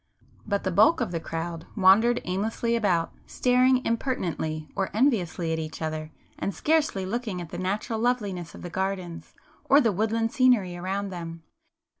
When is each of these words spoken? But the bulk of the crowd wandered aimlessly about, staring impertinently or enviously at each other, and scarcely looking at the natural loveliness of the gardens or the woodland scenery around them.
But 0.47 0.63
the 0.63 0.71
bulk 0.71 0.99
of 0.99 1.11
the 1.11 1.19
crowd 1.19 1.67
wandered 1.75 2.21
aimlessly 2.23 2.75
about, 2.75 3.13
staring 3.27 3.85
impertinently 3.85 4.67
or 4.75 4.89
enviously 4.95 5.53
at 5.53 5.59
each 5.59 5.79
other, 5.79 6.09
and 6.39 6.55
scarcely 6.55 7.05
looking 7.05 7.39
at 7.39 7.49
the 7.49 7.59
natural 7.59 7.99
loveliness 7.99 8.55
of 8.55 8.63
the 8.63 8.71
gardens 8.71 9.35
or 9.65 9.79
the 9.79 9.91
woodland 9.91 10.31
scenery 10.31 10.75
around 10.75 11.09
them. 11.09 11.43